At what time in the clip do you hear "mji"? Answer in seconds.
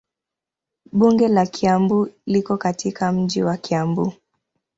3.11-3.43